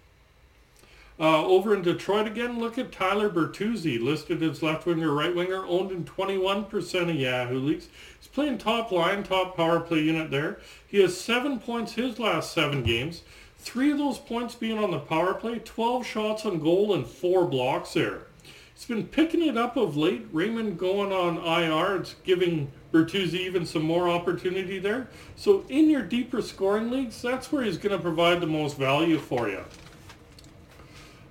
Uh, 1.19 1.43
over 1.45 1.74
in 1.74 1.81
Detroit 1.81 2.27
again, 2.27 2.59
look 2.59 2.77
at 2.77 2.91
Tyler 2.91 3.27
Bertuzzi, 3.27 4.00
listed 4.00 4.43
as 4.43 4.62
left 4.62 4.86
winger, 4.86 5.12
right 5.12 5.33
winger, 5.33 5.65
owned 5.65 5.91
in 5.91 6.05
21% 6.05 7.09
of 7.09 7.15
Yahoo 7.15 7.59
leagues. 7.59 7.88
He's 8.19 8.27
playing 8.27 8.59
top 8.59 8.91
line, 8.91 9.24
top 9.24 9.55
power 9.55 9.79
play 9.79 10.01
unit 10.01 10.29
there. 10.29 10.59
He 10.86 11.01
has 11.01 11.19
seven 11.19 11.59
points 11.59 11.93
his 11.93 12.19
last 12.19 12.53
seven 12.53 12.83
games. 12.83 13.24
Three 13.57 13.91
of 13.91 13.97
those 13.97 14.19
points 14.19 14.53
being 14.53 14.77
on 14.77 14.91
the 14.91 15.00
power 15.00 15.33
play, 15.33 15.57
12 15.57 16.05
shots 16.05 16.45
on 16.45 16.59
goal 16.59 16.93
and 16.93 17.05
four 17.07 17.47
blocks 17.47 17.93
there. 17.93 18.27
He's 18.75 18.86
been 18.86 19.07
picking 19.07 19.43
it 19.43 19.57
up 19.57 19.75
of 19.75 19.97
late. 19.97 20.27
Raymond 20.31 20.77
going 20.77 21.12
on 21.12 21.38
IR. 21.38 21.95
It's 21.95 22.13
giving 22.24 22.71
Bertuzzi 22.93 23.39
even 23.39 23.65
some 23.65 23.81
more 23.81 24.07
opportunity 24.07 24.77
there. 24.77 25.07
So 25.36 25.65
in 25.67 25.89
your 25.89 26.03
deeper 26.03 26.43
scoring 26.43 26.91
leagues, 26.91 27.19
that's 27.19 27.51
where 27.51 27.63
he's 27.63 27.79
going 27.79 27.97
to 27.97 28.01
provide 28.01 28.39
the 28.39 28.45
most 28.45 28.77
value 28.77 29.17
for 29.17 29.50
you. 29.50 29.63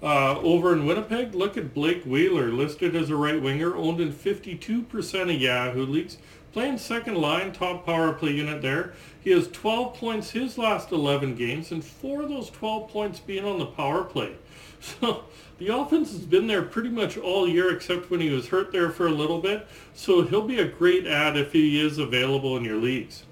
Uh, 0.02 0.38
over 0.40 0.74
in 0.74 0.84
Winnipeg, 0.84 1.34
look 1.34 1.56
at 1.56 1.72
Blake 1.72 2.04
Wheeler, 2.04 2.52
listed 2.52 2.94
as 2.94 3.08
a 3.08 3.16
right 3.16 3.40
winger, 3.40 3.74
owned 3.74 3.98
in 3.98 4.12
52% 4.12 5.22
of 5.22 5.40
Yahoo 5.40 5.86
leagues, 5.86 6.18
playing 6.52 6.76
second 6.76 7.16
line, 7.16 7.52
top 7.52 7.86
power 7.86 8.12
play 8.12 8.32
unit 8.32 8.60
there. 8.60 8.92
He 9.18 9.30
has 9.30 9.48
12 9.48 9.94
points 9.94 10.30
his 10.30 10.58
last 10.58 10.92
11 10.92 11.34
games, 11.34 11.72
and 11.72 11.82
four 11.82 12.22
of 12.22 12.28
those 12.28 12.50
12 12.50 12.90
points 12.90 13.20
being 13.20 13.44
on 13.44 13.58
the 13.58 13.66
power 13.66 14.04
play. 14.04 14.36
So 14.78 15.24
the 15.58 15.74
offense 15.74 16.12
has 16.12 16.26
been 16.26 16.46
there 16.46 16.62
pretty 16.62 16.90
much 16.90 17.16
all 17.16 17.48
year, 17.48 17.74
except 17.74 18.10
when 18.10 18.20
he 18.20 18.28
was 18.28 18.48
hurt 18.48 18.72
there 18.72 18.90
for 18.90 19.06
a 19.06 19.10
little 19.10 19.40
bit. 19.40 19.66
So 19.94 20.22
he'll 20.22 20.46
be 20.46 20.60
a 20.60 20.68
great 20.68 21.06
ad 21.06 21.36
if 21.36 21.52
he 21.52 21.80
is 21.80 21.96
available 21.96 22.58
in 22.58 22.62
your 22.64 22.76
leagues. 22.76 23.24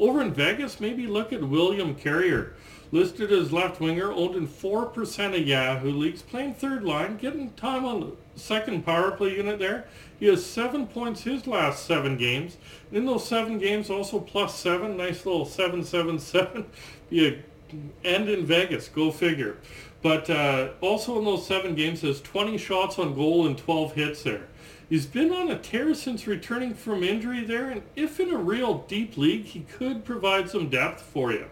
Over 0.00 0.22
in 0.22 0.32
Vegas, 0.32 0.80
maybe 0.80 1.06
look 1.06 1.30
at 1.30 1.44
William 1.44 1.94
Carrier 1.94 2.54
listed 2.90 3.30
as 3.30 3.52
left 3.52 3.80
winger, 3.80 4.10
owned 4.10 4.34
in 4.34 4.48
4% 4.48 5.38
of 5.38 5.46
Yahoo 5.46 5.92
leagues, 5.92 6.22
playing 6.22 6.54
third 6.54 6.82
line, 6.82 7.18
getting 7.18 7.52
time 7.52 7.84
on 7.84 8.00
the 8.00 8.12
second 8.34 8.84
power 8.84 9.10
play 9.12 9.36
unit 9.36 9.58
there. 9.58 9.86
He 10.18 10.26
has 10.26 10.44
seven 10.44 10.86
points 10.86 11.22
his 11.22 11.46
last 11.46 11.84
seven 11.84 12.16
games. 12.16 12.56
In 12.90 13.04
those 13.04 13.28
seven 13.28 13.58
games, 13.58 13.90
also 13.90 14.18
plus 14.18 14.58
seven, 14.58 14.96
nice 14.96 15.26
little 15.26 15.44
777. 15.44 16.64
Be 17.10 17.28
a 17.28 17.42
end 18.02 18.28
in 18.28 18.44
Vegas, 18.46 18.88
go 18.88 19.12
figure. 19.12 19.58
But 20.02 20.28
uh, 20.30 20.70
also 20.80 21.18
in 21.18 21.24
those 21.24 21.46
seven 21.46 21.74
games, 21.74 22.00
has 22.00 22.20
20 22.22 22.56
shots 22.56 22.98
on 22.98 23.14
goal 23.14 23.46
and 23.46 23.56
12 23.56 23.92
hits 23.92 24.22
there. 24.22 24.48
He's 24.90 25.06
been 25.06 25.30
on 25.30 25.48
a 25.48 25.56
tear 25.56 25.94
since 25.94 26.26
returning 26.26 26.74
from 26.74 27.04
injury 27.04 27.44
there, 27.44 27.70
and 27.70 27.82
if 27.94 28.18
in 28.18 28.34
a 28.34 28.36
real 28.36 28.78
deep 28.88 29.16
league, 29.16 29.44
he 29.44 29.60
could 29.60 30.04
provide 30.04 30.50
some 30.50 30.68
depth 30.68 31.00
for 31.00 31.30
you. 31.30 31.46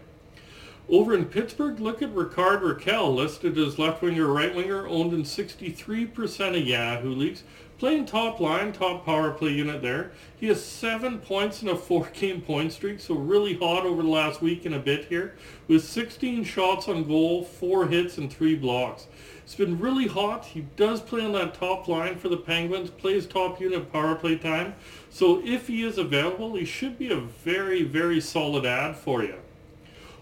Over 0.89 1.15
in 1.15 1.23
Pittsburgh, 1.23 1.79
look 1.79 2.01
at 2.01 2.13
Rickard 2.13 2.61
Rakell, 2.61 3.15
listed 3.15 3.57
as 3.57 3.79
left 3.79 4.01
winger, 4.01 4.27
right 4.27 4.53
winger, 4.53 4.85
owned 4.89 5.13
in 5.13 5.23
63% 5.23 6.59
of 6.59 6.67
Yahoo 6.67 7.15
leagues, 7.15 7.43
playing 7.79 8.05
top 8.05 8.41
line, 8.41 8.73
top 8.73 9.05
power 9.05 9.31
play 9.31 9.51
unit 9.51 9.81
there. 9.81 10.11
He 10.37 10.47
has 10.47 10.63
seven 10.63 11.19
points 11.19 11.63
in 11.63 11.69
a 11.69 11.75
four-game 11.75 12.41
point 12.41 12.73
streak, 12.73 12.99
so 12.99 13.15
really 13.15 13.55
hot 13.55 13.85
over 13.85 14.03
the 14.03 14.09
last 14.09 14.41
week 14.41 14.65
and 14.65 14.75
a 14.75 14.79
bit 14.79 15.05
here, 15.05 15.35
with 15.67 15.83
16 15.83 16.43
shots 16.43 16.89
on 16.89 17.07
goal, 17.07 17.43
four 17.43 17.87
hits, 17.87 18.17
and 18.17 18.31
three 18.31 18.55
blocks. 18.55 19.07
It's 19.43 19.55
been 19.55 19.79
really 19.79 20.07
hot. 20.07 20.45
He 20.45 20.67
does 20.75 21.01
play 21.01 21.23
on 21.23 21.31
that 21.31 21.55
top 21.55 21.87
line 21.87 22.17
for 22.17 22.27
the 22.27 22.37
Penguins, 22.37 22.91
plays 22.91 23.25
top 23.25 23.59
unit 23.59 23.91
power 23.91 24.13
play 24.13 24.37
time. 24.37 24.75
So 25.09 25.41
if 25.43 25.67
he 25.67 25.83
is 25.83 25.97
available, 25.97 26.55
he 26.55 26.65
should 26.65 26.99
be 26.99 27.11
a 27.11 27.19
very, 27.19 27.83
very 27.83 28.19
solid 28.19 28.65
ad 28.65 28.97
for 28.97 29.23
you. 29.23 29.35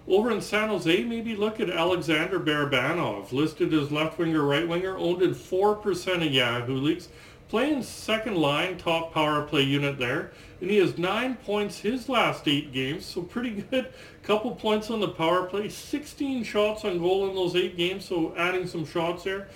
Over 0.08 0.32
in 0.32 0.40
San 0.40 0.70
Jose, 0.70 1.04
maybe 1.04 1.36
look 1.36 1.60
at 1.60 1.70
Alexander 1.70 2.40
Barabanov, 2.40 3.34
listed 3.34 3.74
as 3.74 3.92
left 3.92 4.18
winger, 4.18 4.44
right 4.44 4.66
winger, 4.66 4.98
owned 4.98 5.22
in 5.22 5.36
4% 5.36 6.26
of 6.26 6.32
Yahoo 6.32 6.78
leagues, 6.78 7.10
playing 7.50 7.84
second 7.84 8.36
line, 8.36 8.78
top 8.78 9.14
power 9.14 9.42
play 9.44 9.62
unit 9.62 9.98
there. 9.98 10.32
And 10.60 10.70
he 10.70 10.78
has 10.78 10.98
nine 10.98 11.36
points 11.36 11.80
his 11.80 12.10
last 12.10 12.48
eight 12.48 12.74
games, 12.74 13.06
so 13.06 13.22
pretty 13.22 13.62
good. 13.70 13.94
Couple 14.24 14.52
points 14.56 14.90
on 14.90 15.00
the 15.00 15.08
power 15.08 15.44
play, 15.44 15.70
16 15.70 16.44
shots 16.44 16.84
on 16.84 17.00
goal 17.00 17.30
in 17.30 17.36
those 17.36 17.56
eight 17.56 17.78
games, 17.78 18.06
so 18.06 18.36
adding 18.36 18.68
some 18.68 18.86
shots 18.86 19.24
there. 19.24 19.48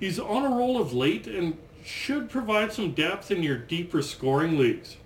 He's 0.00 0.18
on 0.18 0.44
a 0.44 0.56
roll 0.56 0.80
of 0.80 0.92
late 0.92 1.26
and 1.26 1.56
should 1.84 2.28
provide 2.28 2.72
some 2.72 2.92
depth 2.92 3.30
in 3.30 3.42
your 3.42 3.56
deeper 3.56 4.02
scoring 4.02 4.58
leagues. 4.58 4.96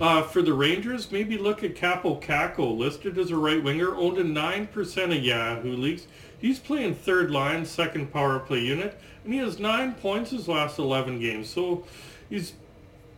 Uh, 0.00 0.22
for 0.22 0.42
the 0.42 0.52
Rangers, 0.52 1.10
maybe 1.10 1.36
look 1.36 1.64
at 1.64 1.74
Kaapo 1.74 2.22
Kakko, 2.22 2.76
listed 2.76 3.18
as 3.18 3.32
a 3.32 3.36
right 3.36 3.62
winger, 3.62 3.96
owned 3.96 4.18
in 4.18 4.32
9% 4.32 5.16
of 5.16 5.24
Yahoo 5.24 5.76
leagues. 5.76 6.06
He's 6.38 6.60
playing 6.60 6.94
third 6.94 7.32
line, 7.32 7.66
second 7.66 8.12
power 8.12 8.38
play 8.38 8.60
unit, 8.60 8.96
and 9.24 9.32
he 9.32 9.40
has 9.40 9.58
nine 9.58 9.94
points 9.94 10.30
his 10.30 10.46
last 10.46 10.78
11 10.78 11.18
games. 11.18 11.50
So 11.50 11.84
he's 12.30 12.52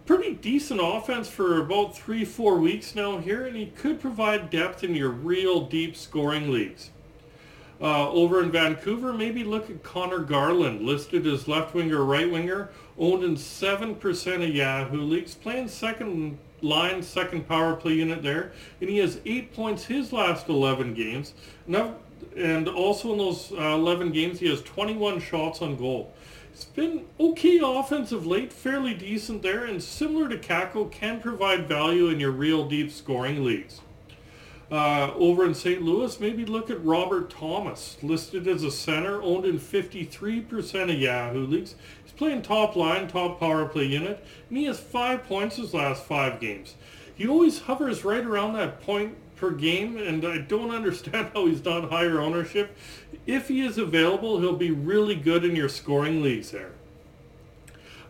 pretty 0.06 0.32
decent 0.32 0.80
offense 0.82 1.28
for 1.28 1.60
about 1.60 1.94
three, 1.94 2.24
four 2.24 2.56
weeks 2.56 2.94
now 2.94 3.18
here, 3.18 3.46
and 3.46 3.56
he 3.56 3.66
could 3.66 4.00
provide 4.00 4.48
depth 4.48 4.82
in 4.82 4.94
your 4.94 5.10
real 5.10 5.66
deep 5.66 5.94
scoring 5.94 6.50
leagues. 6.50 6.90
Uh, 7.78 8.10
over 8.10 8.42
in 8.42 8.50
Vancouver, 8.50 9.12
maybe 9.12 9.44
look 9.44 9.68
at 9.68 9.82
Conor 9.82 10.20
Garland, 10.20 10.80
listed 10.82 11.26
as 11.26 11.46
left 11.46 11.74
winger, 11.74 12.02
right 12.04 12.30
winger, 12.30 12.70
owned 12.98 13.22
in 13.22 13.36
7% 13.36 14.34
of 14.48 14.54
Yahoo 14.54 15.02
leagues, 15.02 15.34
playing 15.34 15.68
second 15.68 16.38
line, 16.62 17.02
second 17.02 17.48
power 17.48 17.74
play 17.74 17.94
unit 17.94 18.22
there, 18.22 18.52
and 18.80 18.90
he 18.90 18.98
has 18.98 19.20
eight 19.24 19.54
points 19.54 19.84
his 19.84 20.12
last 20.12 20.48
11 20.48 20.94
games. 20.94 21.34
And 22.36 22.68
also 22.68 23.12
in 23.12 23.18
those 23.18 23.52
uh, 23.52 23.74
11 23.74 24.12
games, 24.12 24.40
he 24.40 24.48
has 24.48 24.62
21 24.62 25.20
shots 25.20 25.62
on 25.62 25.76
goal. 25.76 26.12
It's 26.52 26.64
been 26.64 27.06
okay 27.18 27.60
offensive 27.62 28.26
late, 28.26 28.52
fairly 28.52 28.94
decent 28.94 29.42
there, 29.42 29.64
and 29.64 29.82
similar 29.82 30.28
to 30.28 30.36
Kakko, 30.36 30.90
can 30.90 31.20
provide 31.20 31.66
value 31.66 32.08
in 32.08 32.20
your 32.20 32.32
real 32.32 32.68
deep 32.68 32.90
scoring 32.92 33.44
leagues. 33.44 33.80
Uh, 34.70 35.12
over 35.14 35.44
in 35.44 35.52
St. 35.52 35.82
Louis, 35.82 36.20
maybe 36.20 36.44
look 36.44 36.70
at 36.70 36.84
Robert 36.84 37.28
Thomas, 37.28 37.96
listed 38.02 38.46
as 38.46 38.62
a 38.62 38.70
center, 38.70 39.20
owned 39.20 39.44
in 39.44 39.58
53% 39.58 40.92
of 40.92 41.00
Yahoo 41.00 41.44
leagues. 41.44 41.74
Playing 42.20 42.42
top 42.42 42.76
line, 42.76 43.08
top 43.08 43.40
power 43.40 43.64
play 43.64 43.86
unit, 43.86 44.22
and 44.50 44.58
he 44.58 44.64
has 44.64 44.78
five 44.78 45.24
points 45.24 45.56
his 45.56 45.72
last 45.72 46.04
five 46.04 46.38
games. 46.38 46.74
He 47.14 47.26
always 47.26 47.60
hovers 47.60 48.04
right 48.04 48.22
around 48.22 48.52
that 48.52 48.82
point 48.82 49.16
per 49.36 49.52
game, 49.52 49.96
and 49.96 50.22
I 50.26 50.36
don't 50.36 50.70
understand 50.74 51.30
how 51.32 51.46
he's 51.46 51.64
not 51.64 51.88
higher 51.88 52.20
ownership. 52.20 52.76
If 53.26 53.48
he 53.48 53.62
is 53.62 53.78
available, 53.78 54.38
he'll 54.38 54.54
be 54.54 54.70
really 54.70 55.14
good 55.14 55.46
in 55.46 55.56
your 55.56 55.70
scoring 55.70 56.20
leagues 56.20 56.50
there. 56.50 56.72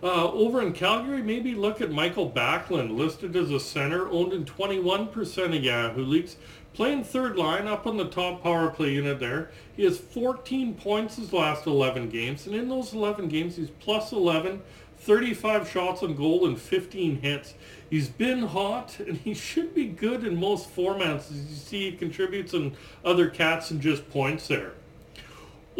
Uh, 0.02 0.32
over 0.32 0.62
in 0.62 0.72
Calgary, 0.72 1.22
maybe 1.22 1.54
look 1.54 1.82
at 1.82 1.90
Mikael 1.90 2.30
Backlund, 2.30 2.96
listed 2.96 3.36
as 3.36 3.50
a 3.50 3.60
center, 3.60 4.08
owned 4.08 4.32
in 4.32 4.46
21% 4.46 5.56
of 5.56 5.62
Yahoo 5.62 6.02
leagues, 6.02 6.36
playing 6.72 7.04
third 7.04 7.36
line 7.36 7.66
up 7.66 7.86
on 7.86 7.98
the 7.98 8.08
top 8.08 8.42
power 8.42 8.70
play 8.70 8.94
unit 8.94 9.20
there. 9.20 9.50
He 9.76 9.84
has 9.84 9.98
14 9.98 10.74
points 10.74 11.16
his 11.16 11.34
last 11.34 11.66
11 11.66 12.08
games, 12.08 12.46
and 12.46 12.56
in 12.56 12.70
those 12.70 12.94
11 12.94 13.28
games, 13.28 13.56
he's 13.56 13.68
plus 13.68 14.12
11, 14.12 14.62
35 15.00 15.68
shots 15.68 16.02
on 16.02 16.14
goal, 16.14 16.46
and 16.46 16.58
15 16.58 17.20
hits. 17.20 17.52
He's 17.90 18.08
been 18.08 18.44
hot, 18.44 18.98
and 19.06 19.18
he 19.18 19.34
should 19.34 19.74
be 19.74 19.84
good 19.84 20.24
in 20.24 20.34
most 20.34 20.74
formats. 20.74 21.30
As 21.30 21.50
you 21.50 21.56
see, 21.56 21.90
he 21.90 21.96
contributes 21.98 22.54
in 22.54 22.74
other 23.04 23.28
cats 23.28 23.70
and 23.70 23.82
just 23.82 24.08
points 24.08 24.48
there. 24.48 24.72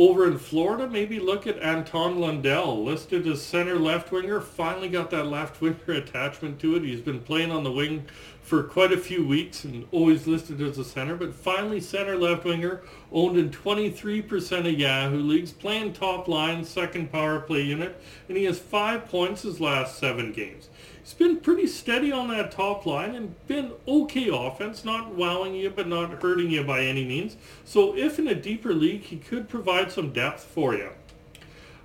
Over 0.00 0.26
in 0.26 0.38
Florida, 0.38 0.88
maybe 0.88 1.20
look 1.20 1.46
at 1.46 1.58
Anton 1.58 2.18
Lundell, 2.18 2.82
listed 2.82 3.26
as 3.26 3.42
center 3.42 3.78
left 3.78 4.10
winger. 4.10 4.40
Finally 4.40 4.88
got 4.88 5.10
that 5.10 5.26
left 5.26 5.60
winger 5.60 5.76
attachment 5.88 6.58
to 6.60 6.74
it. 6.76 6.84
He's 6.84 7.02
been 7.02 7.20
playing 7.20 7.50
on 7.50 7.64
the 7.64 7.70
wing 7.70 8.06
for 8.50 8.64
quite 8.64 8.90
a 8.90 8.98
few 8.98 9.24
weeks 9.24 9.62
and 9.62 9.86
always 9.92 10.26
listed 10.26 10.60
as 10.60 10.76
a 10.76 10.84
center, 10.84 11.14
but 11.14 11.32
finally 11.32 11.78
center 11.78 12.16
left 12.16 12.44
winger, 12.44 12.82
owned 13.12 13.38
in 13.38 13.48
23% 13.48 14.58
of 14.58 14.76
Yahoo 14.76 15.22
leagues, 15.22 15.52
playing 15.52 15.92
top 15.92 16.26
line, 16.26 16.64
second 16.64 17.12
power 17.12 17.38
play 17.38 17.62
unit, 17.62 18.02
and 18.26 18.36
he 18.36 18.42
has 18.42 18.58
five 18.58 19.06
points 19.06 19.42
his 19.42 19.60
last 19.60 20.00
seven 20.00 20.32
games 20.32 20.68
he's 21.00 21.14
been 21.14 21.38
pretty 21.38 21.66
steady 21.68 22.10
on 22.10 22.26
that 22.26 22.50
top 22.50 22.86
line 22.86 23.14
and 23.14 23.46
been 23.46 23.70
okay 23.86 24.28
offense, 24.32 24.84
not 24.84 25.14
wowing 25.14 25.54
you 25.54 25.70
but 25.70 25.86
not 25.86 26.20
hurting 26.20 26.50
you 26.50 26.64
by 26.64 26.80
any 26.80 27.04
means. 27.04 27.36
So 27.64 27.96
if 27.96 28.18
in 28.18 28.26
a 28.26 28.34
deeper 28.34 28.74
league, 28.74 29.02
he 29.02 29.16
could 29.16 29.48
provide 29.48 29.92
some 29.92 30.12
depth 30.12 30.42
for 30.42 30.74
you. 30.74 30.90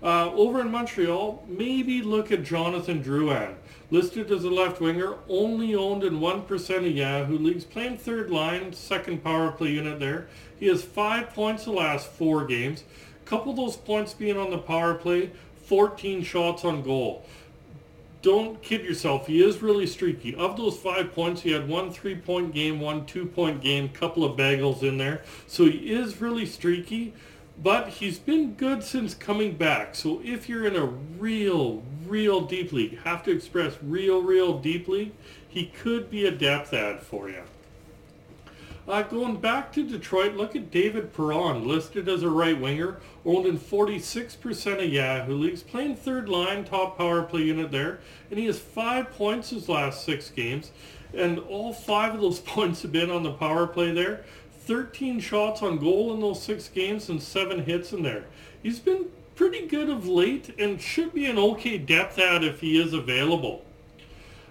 Uh, 0.03 0.31
over 0.33 0.61
in 0.61 0.71
Montreal, 0.71 1.43
maybe 1.47 2.01
look 2.01 2.31
at 2.31 2.43
Jonathan 2.43 3.03
Drouin. 3.03 3.55
Listed 3.91 4.31
as 4.31 4.43
a 4.43 4.49
left 4.49 4.81
winger, 4.81 5.15
only 5.29 5.75
owned 5.75 6.03
in 6.03 6.19
1% 6.19 6.77
of 6.77 6.87
Yahoo 6.87 7.37
leagues, 7.37 7.65
playing 7.65 7.97
third 7.97 8.31
line, 8.31 8.73
second 8.73 9.23
power 9.23 9.51
play 9.51 9.69
unit 9.69 9.99
there. 9.99 10.27
He 10.59 10.67
has 10.67 10.83
five 10.83 11.29
points 11.31 11.65
the 11.65 11.71
last 11.71 12.07
four 12.07 12.45
games. 12.45 12.83
Couple 13.25 13.53
those 13.53 13.77
points 13.77 14.13
being 14.13 14.37
on 14.37 14.51
the 14.51 14.57
power 14.57 14.95
play, 14.95 15.31
14 15.65 16.23
shots 16.23 16.65
on 16.65 16.81
goal 16.81 17.25
don't 18.25 18.59
kid 18.63 18.83
yourself. 18.83 19.27
He 19.27 19.43
is 19.43 19.61
really 19.61 19.85
streaky. 19.85 20.33
Of 20.33 20.57
those 20.57 20.79
five 20.79 21.13
points, 21.13 21.43
he 21.43 21.51
had 21.51 21.69
one 21.69 21.91
three-point 21.91 22.55
game, 22.55 22.79
one 22.79 23.05
two-point 23.05 23.61
game, 23.61 23.87
couple 23.89 24.23
of 24.23 24.35
bagels 24.35 24.81
in 24.81 24.97
there. 24.97 25.21
So 25.45 25.65
he 25.65 25.93
is 25.93 26.19
really 26.19 26.47
streaky, 26.47 27.13
but 27.61 27.87
he's 27.89 28.19
been 28.19 28.53
good 28.53 28.83
since 28.83 29.13
coming 29.13 29.55
back. 29.55 29.95
So 29.95 30.21
if 30.23 30.49
you're 30.49 30.65
in 30.65 30.75
a 30.75 30.85
real, 30.85 31.83
real 32.07 32.41
deep 32.41 32.71
league, 32.71 32.99
have 32.99 33.23
to 33.23 33.31
express 33.31 33.75
real, 33.81 34.21
real 34.21 34.59
deep 34.59 34.87
league, 34.87 35.13
he 35.47 35.67
could 35.67 36.09
be 36.09 36.25
a 36.25 36.31
depth 36.31 36.73
ad 36.73 37.01
for 37.01 37.29
you. 37.29 37.43
Uh, 38.87 39.01
going 39.01 39.37
back 39.37 39.73
to 39.73 39.87
Detroit, 39.87 40.35
look 40.35 40.55
at 40.55 40.69
David 40.69 41.11
Perron, 41.11 41.67
listed 41.67 42.07
as 42.07 42.21
a 42.21 42.29
right 42.29 42.59
winger, 42.59 42.99
owned 43.25 43.47
in 43.47 43.57
46% 43.57 44.83
of 44.83 44.93
Yahoo 44.93 45.33
leagues, 45.33 45.63
playing 45.63 45.95
third 45.95 46.29
line, 46.29 46.63
top 46.63 46.95
power 46.95 47.23
play 47.23 47.41
unit 47.41 47.71
there, 47.71 47.99
and 48.29 48.37
he 48.37 48.45
has 48.45 48.59
five 48.59 49.09
points 49.11 49.49
his 49.49 49.67
last 49.67 50.05
six 50.05 50.29
games, 50.29 50.71
and 51.15 51.39
all 51.39 51.73
five 51.73 52.13
of 52.13 52.21
those 52.21 52.39
points 52.41 52.83
have 52.83 52.91
been 52.91 53.09
on 53.09 53.23
the 53.23 53.31
power 53.31 53.65
play 53.65 53.91
there. 53.91 54.23
13 54.65 55.19
shots 55.19 55.61
on 55.61 55.77
goal 55.77 56.13
in 56.13 56.19
those 56.19 56.41
six 56.41 56.67
games 56.67 57.09
and 57.09 57.21
seven 57.21 57.63
hits 57.65 57.93
in 57.93 58.01
there. 58.01 58.25
He's 58.63 58.79
been 58.79 59.05
pretty 59.35 59.67
good 59.67 59.89
of 59.89 60.07
late 60.07 60.55
and 60.59 60.81
should 60.81 61.13
be 61.13 61.25
an 61.25 61.37
okay 61.37 61.77
depth 61.77 62.17
ad 62.17 62.43
if 62.43 62.61
he 62.61 62.81
is 62.81 62.93
available. 62.93 63.63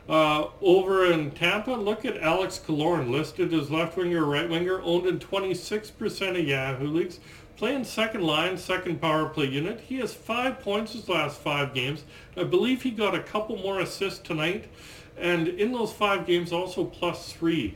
Uh, 0.09 0.49
over 0.61 1.11
in 1.11 1.31
Tampa, 1.31 1.71
look 1.71 2.05
at 2.05 2.19
Alex 2.19 2.61
Killorn, 2.65 3.11
listed 3.11 3.55
as 3.55 3.71
left 3.71 3.97
winger, 3.97 4.25
right 4.25 4.49
winger, 4.49 4.81
owned 4.83 5.07
in 5.07 5.19
26% 5.19 6.39
of 6.39 6.47
Yahoo 6.47 6.87
leagues, 6.87 7.21
playing 7.57 7.85
second 7.85 8.23
line, 8.23 8.59
second 8.59 9.01
power 9.01 9.29
play 9.31 9.47
unit. 9.47 9.81
He 9.81 9.97
has 9.99 10.13
five 10.13 10.61
points 10.61 10.93
his 10.93 11.09
last 11.09 11.41
five 11.41 11.73
games. 11.73 12.05
I 12.37 12.45
believe 12.45 12.83
he 12.83 12.91
got 12.91 13.15
a 13.15 13.23
couple 13.23 13.57
more 13.57 13.81
assists 13.81 14.19
tonight, 14.19 14.69
and 15.17 15.49
in 15.49 15.73
those 15.73 15.93
five 15.93 16.27
games 16.27 16.53
also 16.53 16.85
plus 16.85 17.33
three. 17.33 17.75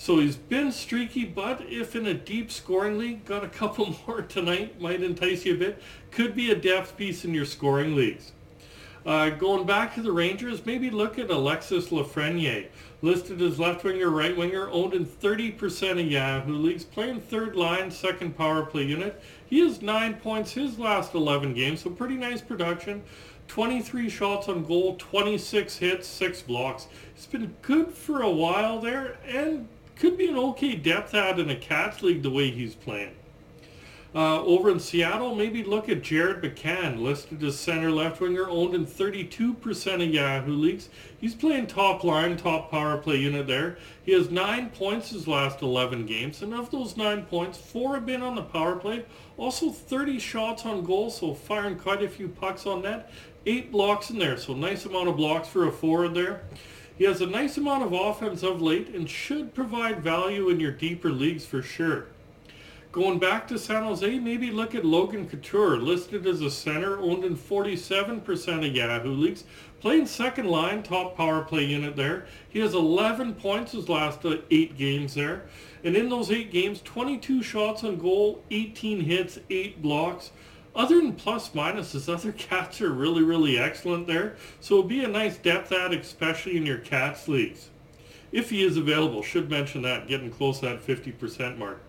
So 0.00 0.18
he's 0.18 0.36
been 0.36 0.72
streaky, 0.72 1.26
but 1.26 1.60
if 1.68 1.94
in 1.94 2.06
a 2.06 2.14
deep 2.14 2.50
scoring 2.50 2.96
league, 2.96 3.26
got 3.26 3.44
a 3.44 3.48
couple 3.48 3.94
more 4.06 4.22
tonight, 4.22 4.80
might 4.80 5.02
entice 5.02 5.44
you 5.44 5.52
a 5.52 5.58
bit. 5.58 5.82
Could 6.10 6.34
be 6.34 6.50
a 6.50 6.54
depth 6.54 6.96
piece 6.96 7.22
in 7.26 7.34
your 7.34 7.44
scoring 7.44 7.94
leagues. 7.94 8.32
Uh, 9.04 9.28
going 9.28 9.66
back 9.66 9.94
to 9.94 10.00
the 10.00 10.10
Rangers, 10.10 10.64
maybe 10.64 10.88
look 10.88 11.18
at 11.18 11.28
Alexis 11.28 11.88
Lafreniere, 11.88 12.68
listed 13.02 13.42
as 13.42 13.58
left 13.58 13.84
winger, 13.84 14.08
right 14.08 14.34
winger, 14.34 14.70
owned 14.70 14.94
in 14.94 15.04
30% 15.04 16.00
of 16.00 16.10
Yahoo 16.10 16.54
leagues, 16.54 16.82
playing 16.84 17.20
third 17.20 17.54
line, 17.54 17.90
second 17.90 18.38
power 18.38 18.64
play 18.64 18.84
unit. 18.84 19.22
He 19.50 19.60
has 19.60 19.82
nine 19.82 20.14
points 20.14 20.52
his 20.52 20.78
last 20.78 21.14
11 21.14 21.52
games, 21.52 21.82
so 21.82 21.90
pretty 21.90 22.16
nice 22.16 22.40
production. 22.40 23.02
23 23.48 24.08
shots 24.08 24.48
on 24.48 24.64
goal, 24.64 24.96
26 24.96 25.76
hits, 25.76 26.08
six 26.08 26.40
blocks. 26.40 26.88
It's 27.14 27.26
been 27.26 27.54
good 27.60 27.92
for 27.92 28.22
a 28.22 28.30
while 28.30 28.80
there, 28.80 29.18
and 29.28 29.68
could 30.00 30.16
be 30.16 30.28
an 30.28 30.38
okay 30.38 30.74
depth 30.74 31.14
ad 31.14 31.38
in 31.38 31.50
a 31.50 31.56
Cats 31.56 32.02
league 32.02 32.22
the 32.22 32.30
way 32.30 32.50
he's 32.50 32.74
playing. 32.74 33.14
Uh, 34.12 34.42
over 34.42 34.70
in 34.70 34.80
Seattle, 34.80 35.36
maybe 35.36 35.62
look 35.62 35.88
at 35.88 36.02
Jared 36.02 36.42
McCann, 36.42 37.00
listed 37.00 37.44
as 37.44 37.56
center 37.56 37.92
left 37.92 38.20
winger, 38.20 38.48
owned 38.48 38.74
in 38.74 38.84
32% 38.84 39.94
of 39.94 40.12
Yahoo 40.12 40.52
leagues. 40.52 40.88
He's 41.20 41.34
playing 41.34 41.68
top 41.68 42.02
line, 42.02 42.36
top 42.36 42.72
power 42.72 42.96
play 42.96 43.18
unit 43.18 43.46
there. 43.46 43.76
He 44.02 44.12
has 44.12 44.30
nine 44.30 44.70
points 44.70 45.10
his 45.10 45.28
last 45.28 45.62
11 45.62 46.06
games, 46.06 46.42
and 46.42 46.54
of 46.54 46.72
those 46.72 46.96
nine 46.96 47.26
points, 47.26 47.58
four 47.58 47.94
have 47.94 48.06
been 48.06 48.22
on 48.22 48.34
the 48.34 48.42
power 48.42 48.76
play. 48.76 49.04
Also 49.36 49.70
30 49.70 50.18
shots 50.18 50.66
on 50.66 50.82
goal, 50.82 51.10
so 51.10 51.34
firing 51.34 51.76
quite 51.76 52.02
a 52.02 52.08
few 52.08 52.26
pucks 52.26 52.66
on 52.66 52.82
net. 52.82 53.12
Eight 53.46 53.70
blocks 53.70 54.10
in 54.10 54.18
there, 54.18 54.38
so 54.38 54.54
nice 54.54 54.86
amount 54.86 55.08
of 55.08 55.16
blocks 55.16 55.46
for 55.46 55.68
a 55.68 55.72
forward 55.72 56.14
there. 56.14 56.42
He 57.00 57.06
has 57.06 57.22
a 57.22 57.26
nice 57.26 57.56
amount 57.56 57.82
of 57.82 57.94
offense 57.94 58.42
of 58.42 58.60
late 58.60 58.88
and 58.88 59.08
should 59.08 59.54
provide 59.54 60.02
value 60.02 60.50
in 60.50 60.60
your 60.60 60.70
deeper 60.70 61.08
leagues 61.08 61.46
for 61.46 61.62
sure. 61.62 62.08
Going 62.92 63.18
back 63.18 63.48
to 63.48 63.58
San 63.58 63.84
Jose, 63.84 64.18
maybe 64.18 64.50
look 64.50 64.74
at 64.74 64.84
Logan 64.84 65.26
Couture, 65.26 65.78
listed 65.78 66.26
as 66.26 66.42
a 66.42 66.50
center, 66.50 66.98
owned 66.98 67.24
in 67.24 67.38
47% 67.38 68.68
of 68.68 68.76
Yahoo 68.76 69.14
leagues, 69.14 69.44
playing 69.80 70.04
second 70.04 70.48
line, 70.48 70.82
top 70.82 71.16
power 71.16 71.42
play 71.42 71.64
unit 71.64 71.96
there. 71.96 72.26
He 72.50 72.58
has 72.58 72.74
11 72.74 73.36
points 73.36 73.72
his 73.72 73.88
last 73.88 74.26
uh, 74.26 74.36
eight 74.50 74.76
games 74.76 75.14
there. 75.14 75.46
And 75.82 75.96
in 75.96 76.10
those 76.10 76.30
eight 76.30 76.52
games, 76.52 76.82
22 76.82 77.42
shots 77.42 77.82
on 77.82 77.96
goal, 77.96 78.42
18 78.50 79.00
hits, 79.00 79.38
8 79.48 79.80
blocks. 79.80 80.32
Other 80.74 80.96
than 80.96 81.14
plus 81.14 81.54
minus, 81.54 81.92
his 81.92 82.08
other 82.08 82.32
cats 82.36 82.80
are 82.80 82.92
really, 82.92 83.22
really 83.22 83.58
excellent 83.58 84.06
there. 84.06 84.36
So 84.60 84.78
it'll 84.78 84.88
be 84.88 85.04
a 85.04 85.08
nice 85.08 85.36
depth 85.36 85.72
add, 85.72 85.92
especially 85.92 86.56
in 86.56 86.66
your 86.66 86.78
cats 86.78 87.28
leagues. 87.28 87.70
If 88.32 88.50
he 88.50 88.62
is 88.64 88.76
available, 88.76 89.22
should 89.22 89.50
mention 89.50 89.82
that, 89.82 90.06
getting 90.06 90.30
close 90.30 90.60
to 90.60 90.66
that 90.66 90.86
50% 90.86 91.58
mark. 91.58 91.80